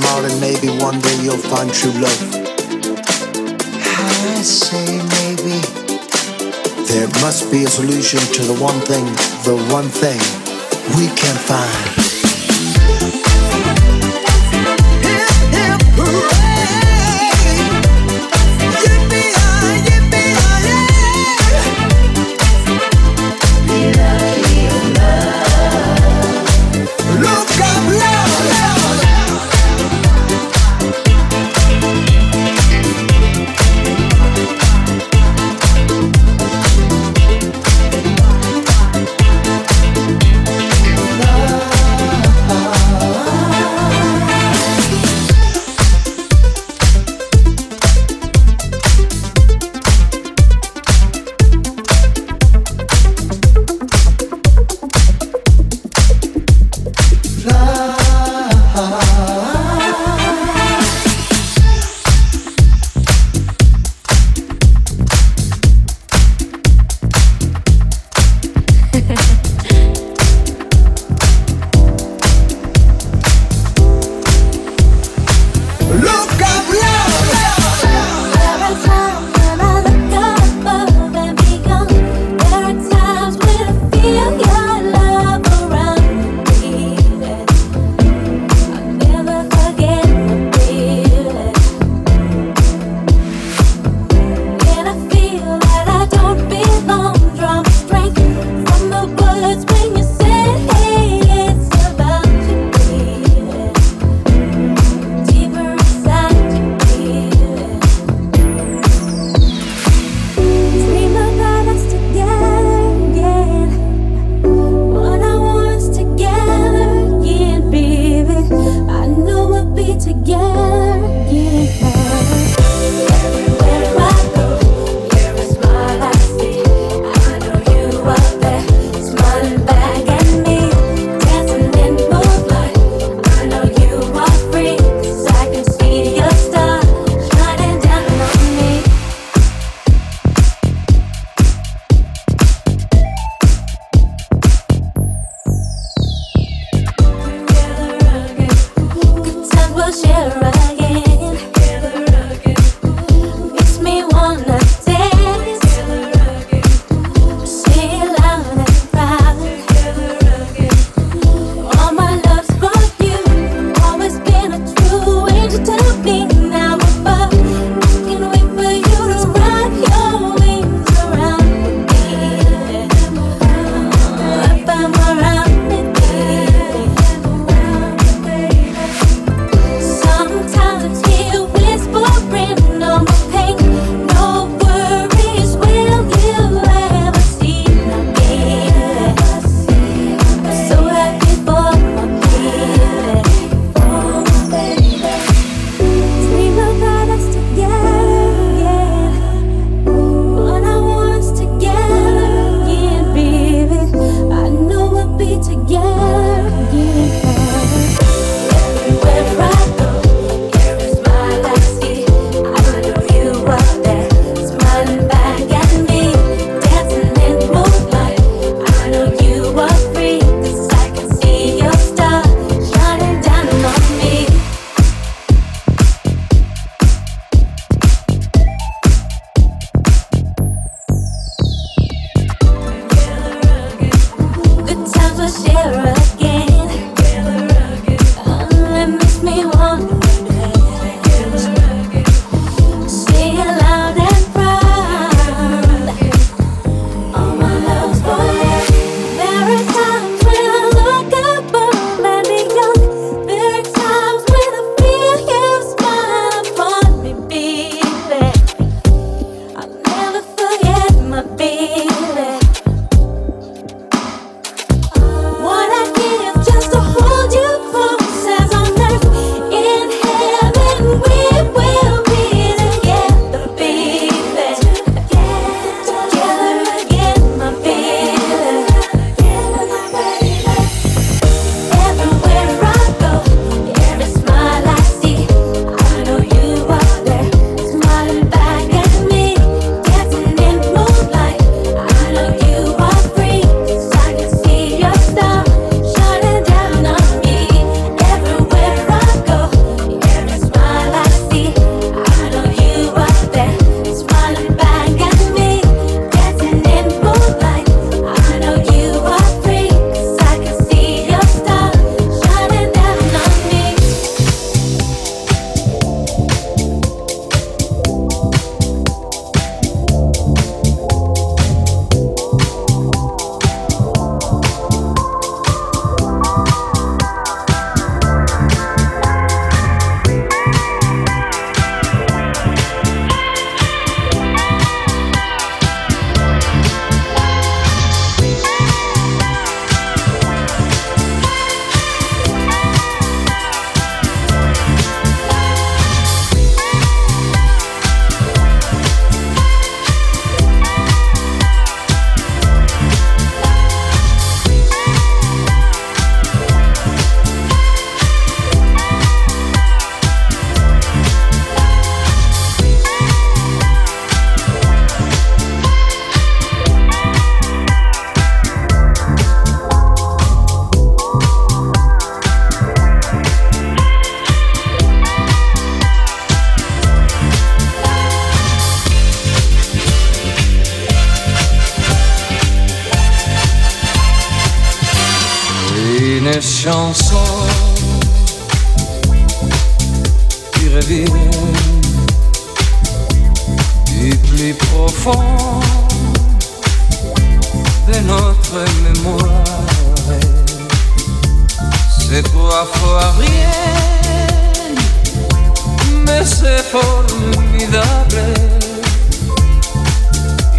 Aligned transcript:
them 0.00 0.24
and 0.24 0.40
maybe 0.40 0.68
one 0.82 1.00
day 1.00 1.16
you'll 1.22 1.36
find 1.36 1.72
true 1.72 1.92
love. 1.92 2.44
I 3.76 4.42
say 4.42 4.98
maybe. 5.18 5.60
There 6.86 7.08
must 7.20 7.50
be 7.50 7.64
a 7.64 7.68
solution 7.68 8.20
to 8.20 8.42
the 8.42 8.56
one 8.60 8.80
thing, 8.80 9.04
the 9.44 9.56
one 9.72 9.88
thing 9.88 10.20
we 10.96 11.06
can 11.16 11.36
find. 11.36 12.03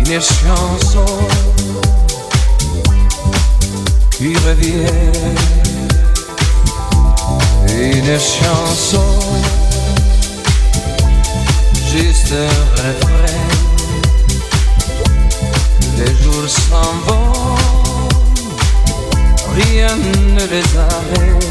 Une 0.08 0.22
chanson 0.22 1.06
qui 4.12 4.36
revient, 4.48 4.86
une 7.68 8.20
chanson, 8.20 9.04
juste 11.92 12.34
un. 12.34 12.86
Les 15.98 16.14
jours 16.24 16.50
s'en 16.50 16.94
vont, 17.08 17.56
rien 19.56 19.96
ne 19.96 20.46
les 20.46 20.78
arrête. 20.78 21.46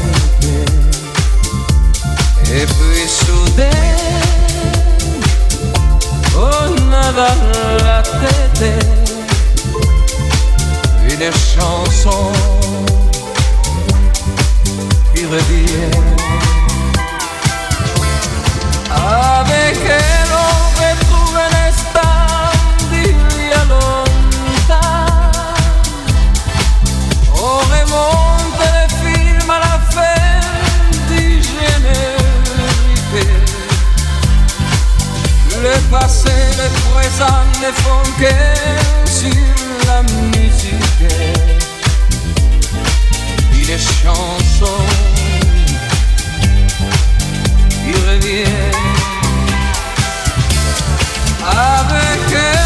Et 2.53 2.65
puis 2.65 3.05
soudain, 3.07 3.69
on 6.37 6.84
la 7.83 8.01
tête 8.59 9.05
une 11.09 11.31
chanson 11.31 12.31
qui 15.13 15.25
revient. 15.25 15.91
Avec 18.91 19.77
elle, 19.85 20.31
on 20.31 20.55
retrouve 20.81 21.37
un 21.37 21.53
instant 21.67 22.51
d'il 22.91 23.17
y 23.47 23.53
a. 23.53 23.63
On 27.33 27.57
remonte 27.75 28.59
le 28.59 28.83
film 29.01 29.49
à 29.49 29.59
la 29.59 29.75
fin 29.91 30.25
générique. 31.41 32.35
Le 35.63 35.75
passé, 35.89 36.24
ezanle 36.99 37.71
fon 37.73 38.03
la 39.87 40.01
musica 40.03 41.15
Il 43.53 43.67
le 43.67 43.77
chanson. 43.77 44.77
Il 47.87 47.95
revient. 48.09 48.45
Avec 51.43 52.31
elle. 52.31 52.64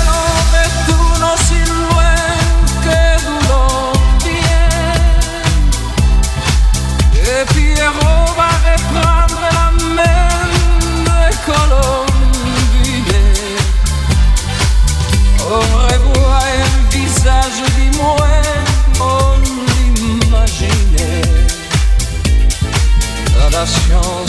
No. 23.89 24.28